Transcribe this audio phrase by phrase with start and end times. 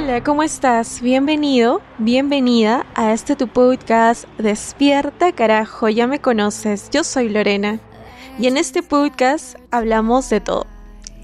[0.00, 1.02] Hola, ¿cómo estás?
[1.02, 7.80] Bienvenido, bienvenida a este tu podcast Despierta carajo, ya me conoces, yo soy Lorena
[8.38, 10.68] y en este podcast hablamos de todo.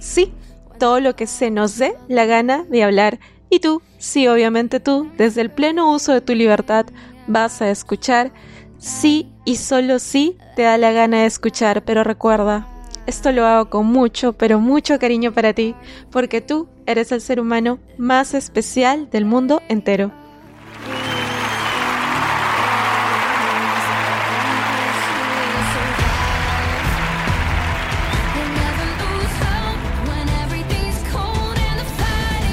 [0.00, 0.34] Sí,
[0.80, 5.08] todo lo que se nos dé la gana de hablar y tú, sí, obviamente tú,
[5.16, 6.86] desde el pleno uso de tu libertad
[7.28, 8.32] vas a escuchar,
[8.78, 12.66] sí y solo sí te da la gana de escuchar, pero recuerda,
[13.06, 15.74] esto lo hago con mucho, pero mucho cariño para ti,
[16.10, 20.12] porque tú eres el ser humano más especial del mundo entero.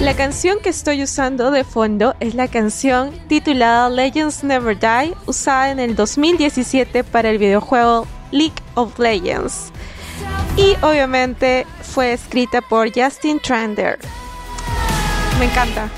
[0.01, 5.69] La canción que estoy usando de fondo es la canción titulada Legends Never Die, usada
[5.69, 9.71] en el 2017 para el videojuego League of Legends
[10.57, 13.99] y obviamente fue escrita por Justin Trander.
[15.39, 15.89] Me encanta.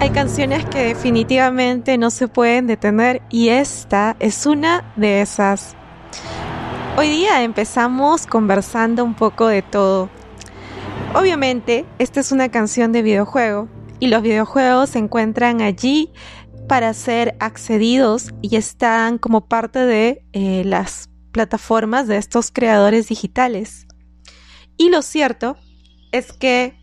[0.00, 5.74] Hay canciones que definitivamente no se pueden detener y esta es una de esas.
[6.96, 10.08] Hoy día empezamos conversando un poco de todo.
[11.16, 16.12] Obviamente, esta es una canción de videojuego y los videojuegos se encuentran allí
[16.68, 23.88] para ser accedidos y están como parte de eh, las plataformas de estos creadores digitales.
[24.76, 25.56] Y lo cierto
[26.12, 26.78] es que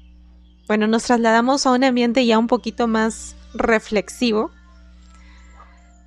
[0.67, 4.51] bueno, nos trasladamos a un ambiente ya un poquito más reflexivo.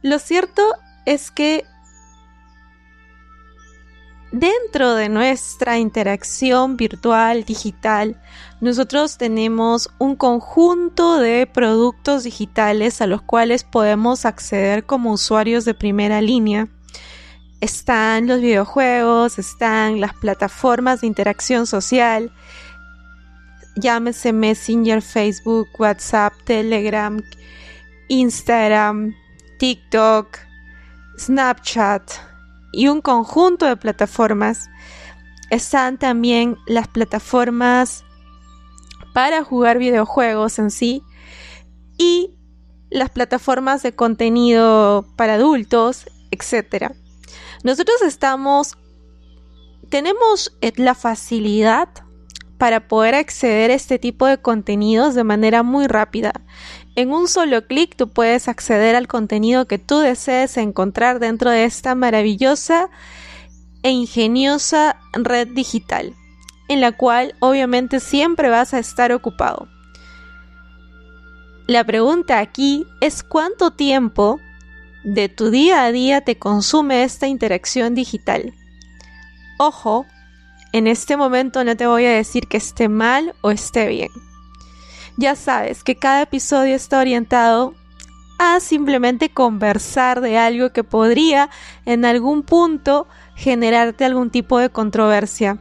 [0.02, 0.62] Lo cierto
[1.06, 1.64] es que
[4.32, 8.20] dentro de nuestra interacción virtual, digital,
[8.60, 15.74] nosotros tenemos un conjunto de productos digitales a los cuales podemos acceder como usuarios de
[15.74, 16.68] primera línea.
[17.60, 22.32] Están los videojuegos, están las plataformas de interacción social,
[23.80, 27.22] llámese Messenger, Facebook, WhatsApp, Telegram,
[28.08, 29.14] Instagram,
[29.58, 30.38] TikTok,
[31.18, 32.10] Snapchat
[32.72, 34.70] y un conjunto de plataformas.
[35.50, 38.04] Están también las plataformas
[39.14, 41.02] para jugar videojuegos en sí
[41.96, 42.34] y
[42.90, 46.92] las plataformas de contenido para adultos, etc.
[47.64, 48.76] Nosotros estamos,
[49.88, 51.88] tenemos la facilidad
[52.58, 56.32] para poder acceder a este tipo de contenidos de manera muy rápida.
[56.96, 61.64] En un solo clic tú puedes acceder al contenido que tú desees encontrar dentro de
[61.64, 62.90] esta maravillosa
[63.84, 66.14] e ingeniosa red digital,
[66.68, 69.68] en la cual obviamente siempre vas a estar ocupado.
[71.68, 74.40] La pregunta aquí es cuánto tiempo
[75.04, 78.52] de tu día a día te consume esta interacción digital.
[79.58, 80.06] Ojo,
[80.72, 84.10] en este momento no te voy a decir que esté mal o esté bien.
[85.16, 87.74] Ya sabes que cada episodio está orientado
[88.38, 91.50] a simplemente conversar de algo que podría
[91.84, 95.58] en algún punto generarte algún tipo de controversia.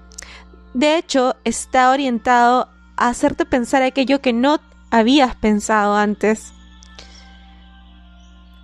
[0.74, 4.60] De hecho, está orientado a hacerte pensar aquello que no
[4.92, 6.54] habías pensado antes.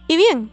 [0.07, 0.51] Y bien,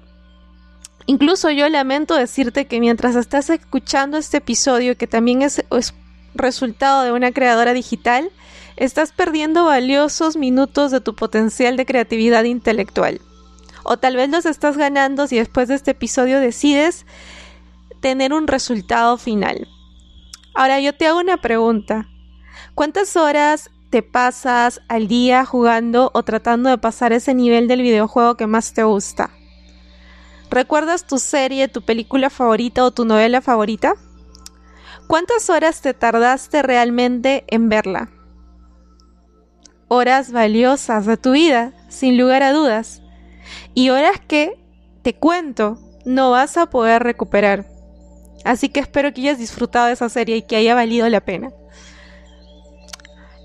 [1.11, 5.61] Incluso yo lamento decirte que mientras estás escuchando este episodio, que también es,
[6.37, 8.31] resultado de una creadora digital,
[8.77, 13.21] estás perdiendo valiosos minutos de tu potencial de creatividad intelectual.
[13.83, 17.07] O tal vez los estás ganando si después de este episodio decides
[17.99, 19.67] tener un resultado final.
[20.55, 22.07] Ahora yo te hago una pregunta.
[22.77, 28.37] ¿Cuántas horas te pasas al día jugando o tratando de pasar ese nivel del videojuego
[28.37, 29.31] que más te gusta?
[30.51, 33.95] ¿Recuerdas tu serie, tu película favorita o tu novela favorita?
[35.07, 38.11] ¿Cuántas horas te tardaste realmente en verla?
[39.87, 43.01] Horas valiosas de tu vida, sin lugar a dudas.
[43.75, 44.59] Y horas que,
[45.03, 47.67] te cuento, no vas a poder recuperar.
[48.45, 51.53] Así que espero que hayas disfrutado de esa serie y que haya valido la pena.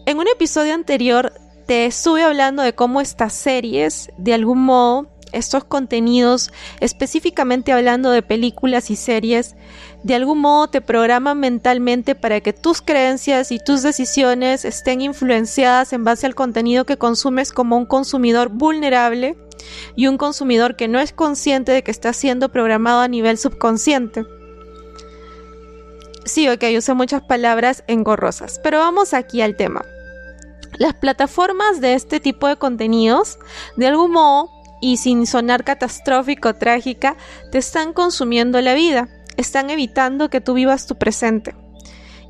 [0.07, 1.33] En un episodio anterior
[1.67, 8.21] te estuve hablando de cómo estas series, de algún modo, estos contenidos, específicamente hablando de
[8.21, 9.55] películas y series,
[10.03, 15.93] de algún modo te programan mentalmente para que tus creencias y tus decisiones estén influenciadas
[15.93, 19.37] en base al contenido que consumes como un consumidor vulnerable
[19.95, 24.25] y un consumidor que no es consciente de que está siendo programado a nivel subconsciente.
[26.25, 29.85] Sí, ok, usé muchas palabras engorrosas, pero vamos aquí al tema.
[30.77, 33.37] Las plataformas de este tipo de contenidos,
[33.77, 34.49] de algún modo,
[34.85, 37.17] y sin sonar catastrófico o trágica,
[37.51, 41.55] te están consumiendo la vida, están evitando que tú vivas tu presente.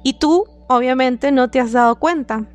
[0.04, 2.46] Y tú, obviamente, no te has dado cuenta.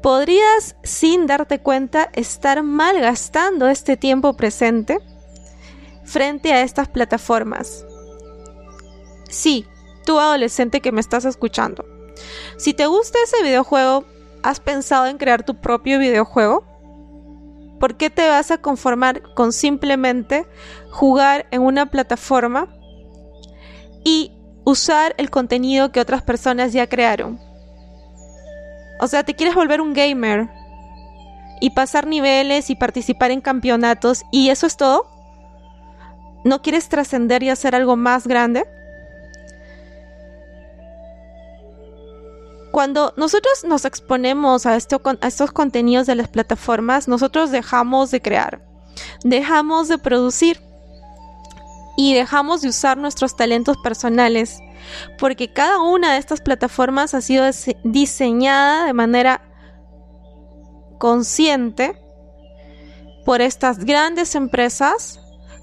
[0.00, 5.00] Podrías, sin darte cuenta, estar malgastando este tiempo presente
[6.04, 7.84] frente a estas plataformas.
[9.28, 9.66] Sí,
[10.06, 11.84] tú adolescente que me estás escuchando.
[12.58, 14.04] Si te gusta ese videojuego,
[14.44, 16.71] ¿has pensado en crear tu propio videojuego?
[17.82, 20.46] ¿Por qué te vas a conformar con simplemente
[20.92, 22.68] jugar en una plataforma
[24.04, 24.30] y
[24.62, 27.40] usar el contenido que otras personas ya crearon?
[29.00, 30.48] O sea, ¿te quieres volver un gamer
[31.60, 35.08] y pasar niveles y participar en campeonatos y eso es todo?
[36.44, 38.64] ¿No quieres trascender y hacer algo más grande?
[42.72, 48.22] Cuando nosotros nos exponemos a, esto, a estos contenidos de las plataformas, nosotros dejamos de
[48.22, 48.62] crear,
[49.24, 50.58] dejamos de producir
[51.98, 54.58] y dejamos de usar nuestros talentos personales,
[55.18, 57.44] porque cada una de estas plataformas ha sido
[57.84, 59.42] diseñada de manera
[60.98, 62.00] consciente
[63.26, 65.20] por estas grandes empresas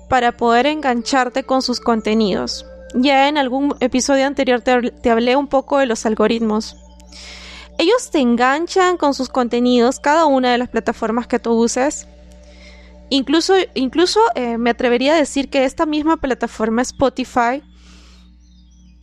[0.09, 2.67] para poder engancharte con sus contenidos.
[2.93, 6.77] Ya en algún episodio anterior te, te hablé un poco de los algoritmos
[7.77, 12.07] ellos te enganchan con sus contenidos, cada una de las plataformas que tú uses.
[13.09, 17.63] Incluso, incluso eh, me atrevería a decir que esta misma plataforma Spotify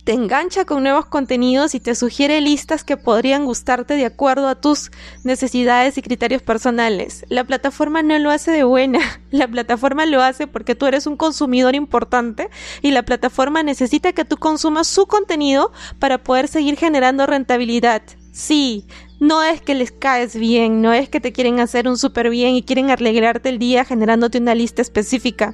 [0.07, 4.55] te engancha con nuevos contenidos y te sugiere listas que podrían gustarte de acuerdo a
[4.55, 4.89] tus
[5.25, 7.25] necesidades y criterios personales.
[7.27, 9.01] La plataforma no lo hace de buena,
[9.31, 12.49] la plataforma lo hace porque tú eres un consumidor importante
[12.81, 18.01] y la plataforma necesita que tú consumas su contenido para poder seguir generando rentabilidad.
[18.31, 18.85] Sí,
[19.19, 22.55] no es que les caes bien, no es que te quieren hacer un súper bien
[22.55, 25.53] y quieren alegrarte el día generándote una lista específica.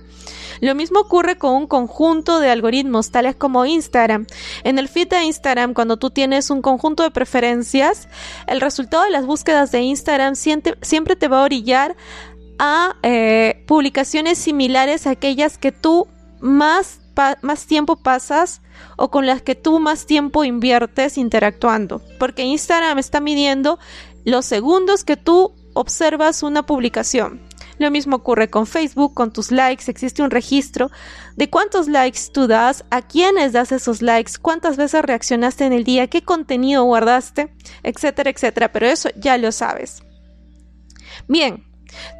[0.64, 4.26] Lo mismo ocurre con un conjunto de algoritmos, tales como Instagram.
[4.64, 8.08] En el feed de Instagram, cuando tú tienes un conjunto de preferencias,
[8.48, 11.98] el resultado de las búsquedas de Instagram siempre, te va a orillar
[12.60, 16.08] a eh, publicaciones similares a aquellas que tú
[16.40, 17.02] más,
[17.42, 18.62] más tiempo pasas
[18.96, 22.02] o con las que tú más tiempo inviertes interactuando.
[22.20, 23.80] Porque Instagram está midiendo
[24.24, 27.42] los segundos que tú observas una publicación.
[27.80, 30.92] Lo mismo ocurre con Facebook, con tus likes, existe un registro
[31.36, 35.84] de cuántos likes tú das, a quiénes das esos likes, cuántas veces reaccionaste en el
[35.84, 40.04] día, qué contenido guardaste, etcétera, etcétera, pero eso ya lo sabes.
[41.28, 41.66] Bien,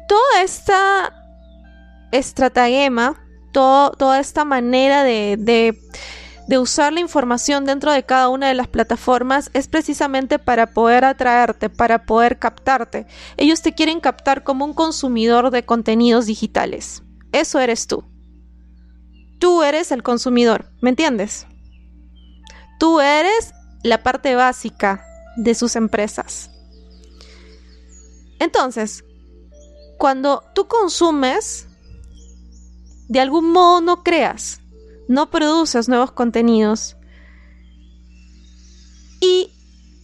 [0.08, 1.14] toda esta
[2.12, 5.76] estratagema, toda esta manera de
[6.52, 11.70] usar la información dentro de cada una de las plataformas es precisamente para poder atraerte,
[11.70, 13.06] para poder captarte.
[13.36, 17.02] Ellos te quieren captar como un consumidor de contenidos digitales.
[17.32, 18.04] Eso eres tú.
[19.38, 21.46] Tú eres el consumidor, ¿me entiendes?
[22.78, 25.04] Tú eres la parte básica
[25.36, 26.50] de sus empresas.
[28.38, 29.04] Entonces,
[29.98, 31.66] cuando tú consumes,
[33.08, 34.60] de algún modo no creas
[35.08, 36.96] no produces nuevos contenidos
[39.20, 39.50] y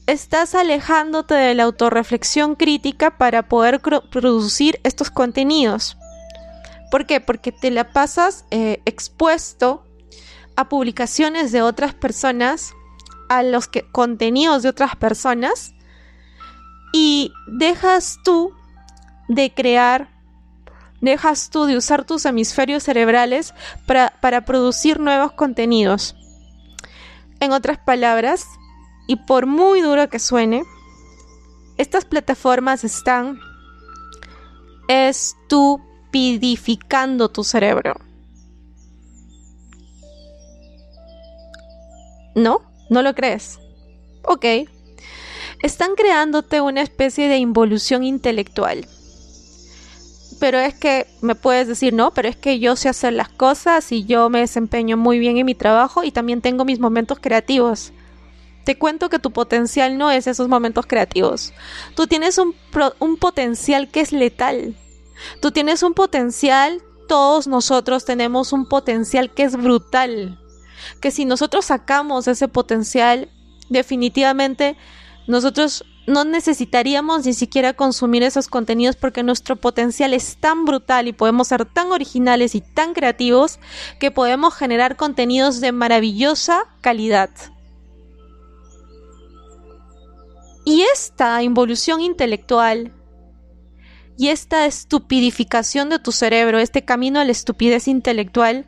[0.06, 5.96] estás alejándote de la autorreflexión crítica para poder producir estos contenidos.
[6.90, 7.20] ¿Por qué?
[7.20, 9.84] Porque te la pasas eh, expuesto
[10.56, 12.72] a publicaciones de otras personas
[13.28, 15.72] a los contenidos de otras personas
[16.92, 18.52] y dejas tú
[19.28, 20.10] de crear,
[21.00, 23.54] dejas tú de usar tus hemisferios cerebrales
[23.86, 26.16] para, para producir nuevos contenidos.
[27.40, 28.46] En otras palabras,
[29.06, 30.62] y por muy duro que suene,
[31.78, 33.38] estas plataformas están
[34.88, 37.94] estupidificando tu cerebro.
[42.34, 42.60] ¿No?
[42.90, 43.58] ¿No lo crees?
[44.22, 44.44] Ok.
[45.62, 48.86] Están creándote una especie de involución intelectual.
[50.40, 53.92] Pero es que me puedes decir, no, pero es que yo sé hacer las cosas
[53.92, 57.92] y yo me desempeño muy bien en mi trabajo y también tengo mis momentos creativos.
[58.64, 61.52] Te cuento que tu potencial no es esos momentos creativos.
[61.94, 62.54] Tú tienes un,
[62.98, 64.74] un potencial que es letal.
[65.40, 70.40] Tú tienes un potencial, todos nosotros tenemos un potencial que es brutal
[71.00, 73.28] que si nosotros sacamos ese potencial,
[73.68, 74.76] definitivamente
[75.26, 81.12] nosotros no necesitaríamos ni siquiera consumir esos contenidos porque nuestro potencial es tan brutal y
[81.12, 83.58] podemos ser tan originales y tan creativos
[83.98, 87.30] que podemos generar contenidos de maravillosa calidad.
[90.64, 92.92] Y esta involución intelectual
[94.16, 98.66] y esta estupidificación de tu cerebro, este camino a la estupidez intelectual,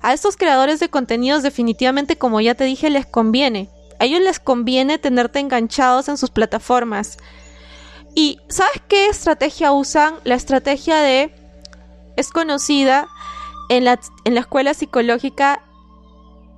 [0.00, 3.68] a estos creadores de contenidos definitivamente, como ya te dije, les conviene.
[3.98, 7.18] A ellos les conviene tenerte enganchados en sus plataformas.
[8.14, 10.14] ¿Y sabes qué estrategia usan?
[10.24, 11.32] La estrategia de...
[12.16, 13.08] es conocida
[13.68, 15.62] en la, en la escuela psicológica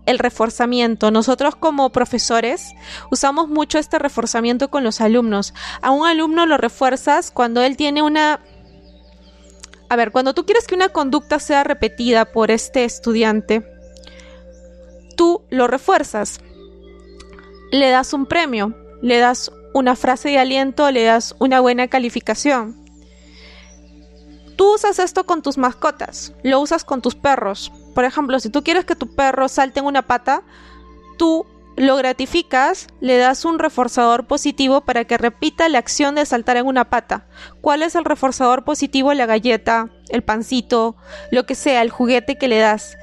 [0.06, 1.10] el reforzamiento.
[1.10, 2.72] Nosotros como profesores
[3.10, 5.54] usamos mucho este reforzamiento con los alumnos.
[5.82, 8.40] A un alumno lo refuerzas cuando él tiene una
[9.90, 13.66] a ver, cuando tú quieres que una conducta sea repetida por este estudiante,
[15.16, 16.40] tú lo refuerzas.
[17.70, 22.76] Le das un premio, le das una frase de aliento, le das una buena calificación.
[24.56, 27.72] Tú usas esto con tus mascotas, lo usas con tus perros.
[27.94, 30.42] Por ejemplo, si tú quieres que tu perro salte en una pata,
[31.16, 31.46] tú
[31.76, 36.66] lo gratificas, le das un reforzador positivo para que repita la acción de saltar en
[36.66, 37.24] una pata.
[37.60, 39.14] ¿Cuál es el reforzador positivo?
[39.14, 40.96] La galleta, el pancito,
[41.30, 42.98] lo que sea, el juguete que le das.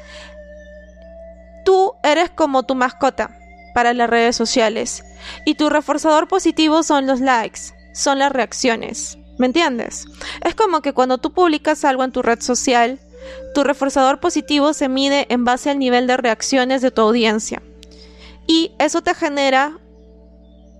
[1.64, 3.37] Tú eres como tu mascota
[3.78, 5.04] para las redes sociales
[5.46, 7.60] y tu reforzador positivo son los likes,
[7.94, 9.20] son las reacciones.
[9.38, 10.08] ¿Me entiendes?
[10.44, 13.00] Es como que cuando tú publicas algo en tu red social,
[13.54, 17.62] tu reforzador positivo se mide en base al nivel de reacciones de tu audiencia
[18.48, 19.78] y eso te genera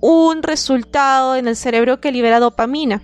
[0.02, 3.04] un resultado en el cerebro que libera dopamina.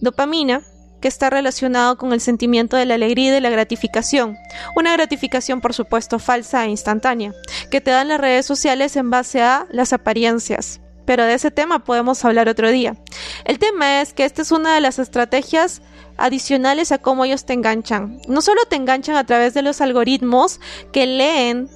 [0.00, 0.62] Dopamina
[1.00, 4.36] que está relacionado con el sentimiento de la alegría y de la gratificación.
[4.76, 7.32] Una gratificación, por supuesto, falsa e instantánea,
[7.70, 10.80] que te dan las redes sociales en base a las apariencias.
[11.04, 12.96] Pero de ese tema podemos hablar otro día.
[13.44, 15.80] El tema es que esta es una de las estrategias
[16.16, 18.20] adicionales a cómo ellos te enganchan.
[18.28, 20.60] No solo te enganchan a través de los algoritmos
[20.92, 21.68] que leen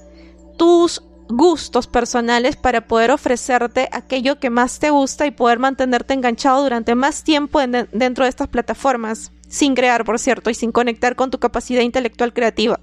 [0.56, 6.62] tus gustos personales para poder ofrecerte aquello que más te gusta y poder mantenerte enganchado
[6.62, 11.30] durante más tiempo dentro de estas plataformas, sin crear, por cierto, y sin conectar con
[11.30, 12.78] tu capacidad intelectual creativa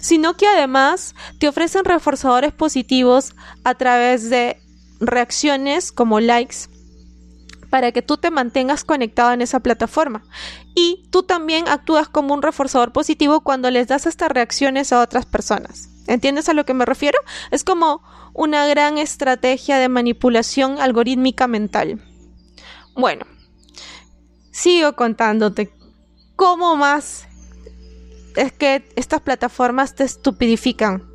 [0.00, 3.34] sino que además te ofrecen reforzadores positivos
[3.64, 4.60] a través de
[5.00, 6.68] reacciones como likes
[7.70, 10.22] para que tú te mantengas conectado en esa plataforma.
[10.74, 15.26] Y tú también actúas como un reforzador positivo cuando les das estas reacciones a otras
[15.26, 15.90] personas.
[16.08, 17.18] ¿Entiendes a lo que me refiero?
[17.50, 22.02] Es como una gran estrategia de manipulación algorítmica mental.
[22.96, 23.26] Bueno,
[24.50, 25.70] sigo contándote
[26.34, 27.28] cómo más
[28.36, 31.06] es que estas plataformas te estupidifican.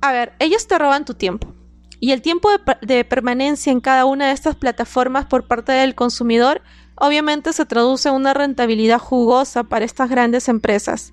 [0.00, 1.52] A ver, ellos te roban tu tiempo.
[2.00, 5.94] Y el tiempo de, de, permanencia en cada una de estas plataformas por parte del
[5.94, 6.62] consumidor
[6.96, 11.12] obviamente se traduce en una rentabilidad jugosa para estas grandes empresas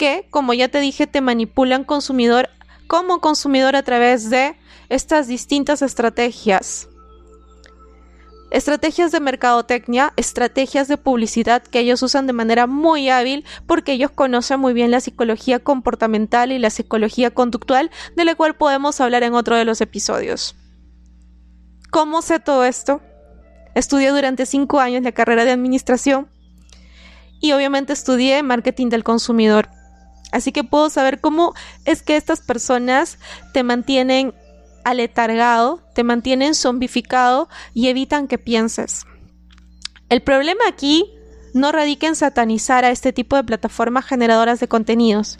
[0.00, 2.48] que, como ya te dije, te manipulan consumidor
[2.86, 4.56] como consumidor a través de
[4.88, 6.88] estas distintas estrategias.
[8.50, 14.10] Estrategias de mercadotecnia, estrategias de publicidad que ellos usan de manera muy hábil porque ellos
[14.10, 19.22] conocen muy bien la psicología comportamental y la psicología conductual, de la cual podemos hablar
[19.22, 20.56] en otro de los episodios.
[21.90, 23.02] ¿Cómo sé todo esto?
[23.74, 26.30] Estudié durante cinco años la carrera de administración
[27.38, 29.68] y obviamente estudié marketing del consumidor.
[30.32, 33.18] Así que puedo saber cómo es que estas personas
[33.52, 34.34] te mantienen
[34.84, 39.04] aletargado, te mantienen zombificado y evitan que pienses.
[40.08, 41.12] El problema aquí
[41.54, 45.38] no radica en satanizar a este tipo de plataformas generadoras de contenidos.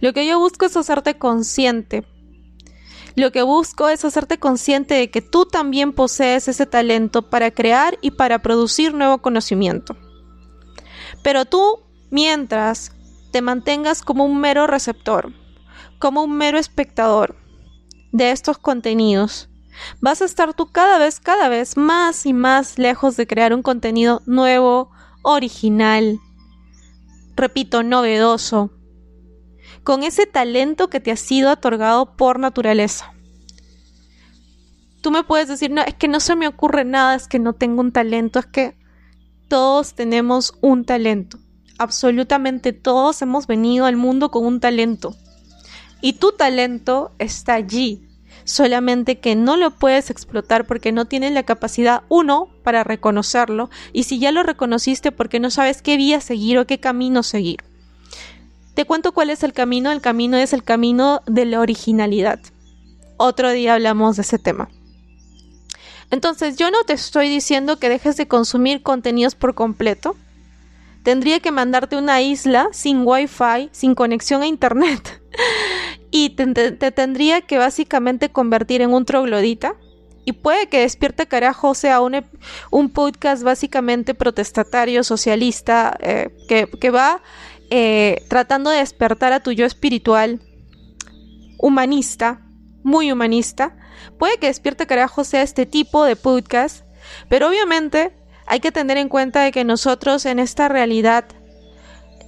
[0.00, 2.04] Lo que yo busco es hacerte consciente.
[3.16, 7.98] Lo que busco es hacerte consciente de que tú también posees ese talento para crear
[8.00, 9.96] y para producir nuevo conocimiento.
[11.24, 11.80] Pero tú,
[12.10, 12.92] mientras,
[13.30, 15.32] te mantengas como un mero receptor,
[15.98, 17.36] como un mero espectador
[18.12, 19.48] de estos contenidos,
[20.00, 23.62] vas a estar tú cada vez, cada vez más y más lejos de crear un
[23.62, 24.90] contenido nuevo,
[25.22, 26.18] original,
[27.36, 28.70] repito, novedoso,
[29.84, 33.12] con ese talento que te ha sido otorgado por naturaleza.
[35.00, 37.52] Tú me puedes decir, no, es que no se me ocurre nada, es que no
[37.52, 38.76] tengo un talento, es que
[39.48, 41.38] todos tenemos un talento.
[41.78, 45.14] Absolutamente todos hemos venido al mundo con un talento.
[46.00, 48.08] Y tu talento está allí,
[48.44, 54.04] solamente que no lo puedes explotar porque no tienes la capacidad, uno, para reconocerlo, y
[54.04, 57.58] si ya lo reconociste porque no sabes qué vía seguir o qué camino seguir.
[58.74, 62.38] Te cuento cuál es el camino, el camino es el camino de la originalidad.
[63.16, 64.68] Otro día hablamos de ese tema.
[66.10, 70.16] Entonces yo no te estoy diciendo que dejes de consumir contenidos por completo.
[71.08, 75.22] Tendría que mandarte una isla sin wifi, sin conexión a internet.
[76.10, 79.74] y te, tendría que básicamente convertir en un troglodita.
[80.26, 87.22] Y puede que Despierte Carajo sea un, podcast básicamente protestatario, socialista, eh, que, va
[87.70, 90.42] eh, tratando de despertar a tu yo espiritual,
[91.58, 92.42] humanista,
[92.82, 93.74] muy humanista.
[94.18, 96.84] Puede que Despierte Carajo sea este tipo de podcast,
[97.30, 98.17] pero obviamente
[98.48, 101.26] hay que tener en cuenta de que nosotros en esta realidad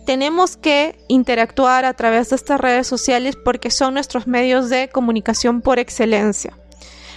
[0.04, 5.62] tenemos que interactuar a través de estas redes sociales porque son nuestros medios de comunicación
[5.62, 6.56] por excelencia.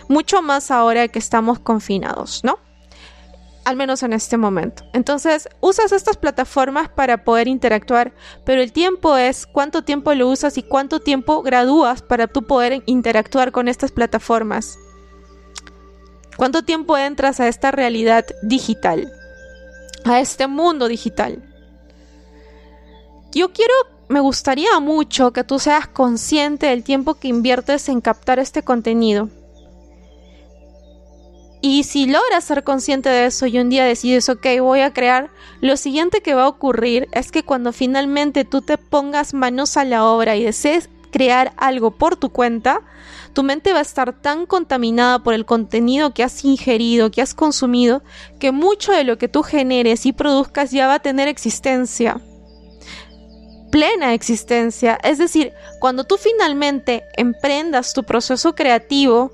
[0.07, 2.59] Mucho más ahora que estamos confinados, ¿no?
[3.65, 4.83] Al menos en este momento.
[4.93, 8.13] Entonces, usas estas plataformas para poder interactuar,
[8.45, 12.83] pero el tiempo es cuánto tiempo lo usas y cuánto tiempo gradúas para tú poder
[12.85, 14.77] interactuar con estas plataformas.
[16.37, 19.11] ¿Cuánto tiempo entras a esta realidad digital?
[20.05, 21.41] A este mundo digital
[23.33, 23.73] yo quiero,
[24.09, 29.29] me gustaría mucho que tú seas consciente del tiempo que inviertes en captar este contenido.
[31.61, 35.31] Y si logras ser consciente de eso y un día decides, ok, voy a crear,
[35.61, 39.85] lo siguiente que va a ocurrir es que cuando finalmente tú te pongas manos a
[39.85, 42.81] la obra y desees crear algo por tu cuenta,
[43.33, 47.33] tu mente va a estar tan contaminada por el contenido que has ingerido, que has
[47.33, 48.03] consumido,
[48.39, 52.21] que mucho de lo que tú generes y produzcas ya va a tener existencia
[53.73, 54.99] plena existencia.
[55.03, 59.31] Es decir, cuando tú finalmente emprendas tu proceso creativo,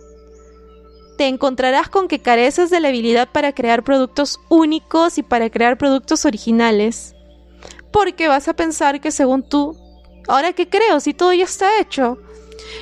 [1.17, 5.77] te encontrarás con que careces de la habilidad para crear productos únicos y para crear
[5.77, 7.15] productos originales.
[7.91, 9.75] Porque vas a pensar que según tú,
[10.29, 12.17] ahora qué creo si todo ya está hecho.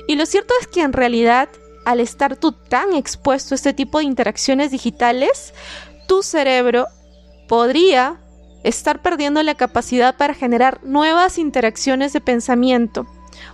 [0.07, 1.49] Y lo cierto es que en realidad,
[1.85, 5.53] al estar tú tan expuesto a este tipo de interacciones digitales,
[6.07, 6.87] tu cerebro
[7.47, 8.19] podría
[8.63, 13.07] estar perdiendo la capacidad para generar nuevas interacciones de pensamiento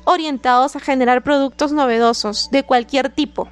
[0.05, 3.49] orientados a generar productos novedosos de cualquier tipo.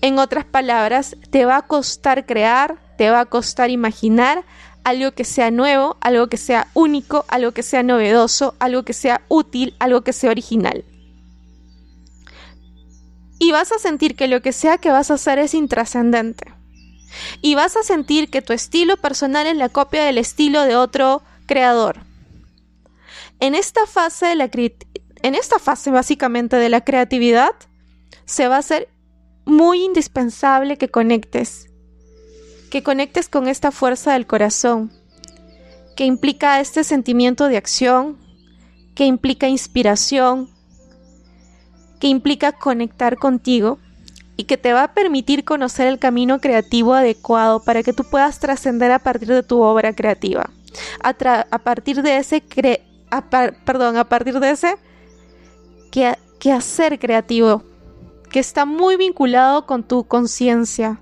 [0.00, 4.44] En otras palabras, te va a costar crear, te va a costar imaginar
[4.84, 9.22] algo que sea nuevo, algo que sea único, algo que sea novedoso, algo que sea
[9.28, 10.84] útil, algo que sea original.
[13.38, 16.58] Y vas a sentir que lo que sea que vas a hacer es intrascendente
[17.40, 21.22] y vas a sentir que tu estilo personal es la copia del estilo de otro
[21.46, 22.00] creador.
[23.40, 24.34] En esta fase,
[25.90, 27.54] básicamente de la creatividad,
[28.24, 28.88] se va a hacer
[29.44, 31.70] muy indispensable que conectes,
[32.70, 34.92] que conectes con esta fuerza del corazón,
[35.96, 38.18] que implica este sentimiento de acción,
[38.94, 40.50] que implica inspiración,
[42.00, 43.78] que implica conectar contigo
[44.36, 48.38] y que te va a permitir conocer el camino creativo adecuado para que tú puedas
[48.38, 50.48] trascender a partir de tu obra creativa.
[51.02, 52.40] A, partir de ese
[53.64, 54.76] perdón, a partir de ese
[55.90, 57.64] que, hacer creativo
[58.30, 61.00] que está muy vinculado con tu conciencia,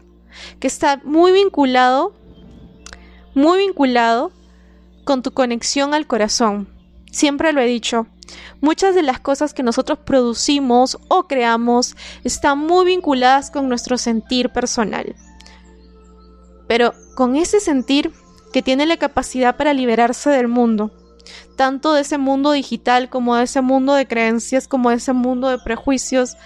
[0.59, 2.15] que está muy vinculado,
[3.35, 4.33] muy vinculado
[5.05, 6.69] con tu conexión al corazón.
[7.11, 8.07] Siempre lo he dicho,
[8.61, 14.51] Muchas de las cosas que nosotros producimos o creamos están muy vinculadas con nuestro sentir
[14.51, 15.15] personal.
[16.67, 18.13] Pero con ese sentir
[18.53, 20.91] que tiene la capacidad para liberarse del mundo,
[21.57, 25.49] tanto de ese mundo digital como de ese mundo de creencias, como de ese mundo
[25.49, 26.37] de prejuicios,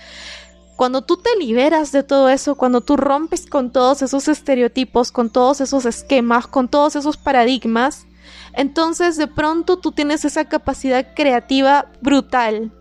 [0.77, 5.29] cuando tú te liberas de todo eso, cuando tú rompes con todos esos estereotipos, con
[5.29, 8.07] todos esos esquemas, con todos esos paradigmas,
[8.55, 12.73] entonces de pronto tú tienes esa capacidad creativa brutal.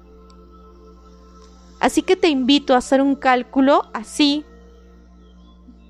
[1.80, 4.46] Así que te invito a hacer un cálculo así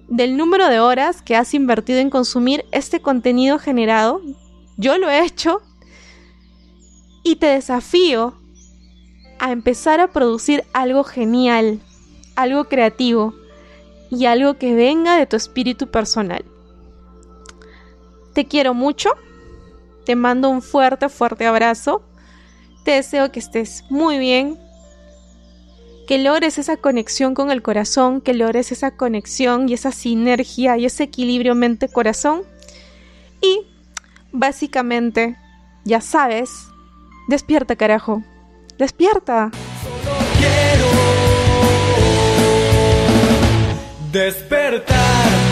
[0.08, 4.22] del número de horas que has invertido en consumir este contenido generado.
[4.78, 5.62] Yo lo he hecho
[7.24, 8.36] y te desafío
[9.39, 11.80] a empezar a producir algo genial,
[12.36, 13.34] algo creativo
[14.10, 16.44] y algo que venga de tu espíritu personal.
[18.34, 19.12] Te quiero mucho,
[20.10, 22.02] te mando un fuerte, fuerte abrazo,
[22.84, 24.58] te deseo que estés muy bien,
[26.08, 30.86] que logres esa conexión con el corazón, que logres esa conexión y esa sinergia y
[30.86, 32.41] ese equilibrio mente-corazón.
[33.39, 33.67] Y
[34.32, 35.38] básicamente,
[35.86, 36.50] ya sabes,
[37.28, 38.24] despierta carajo,
[38.80, 39.52] despierta.
[44.12, 45.49] despertar.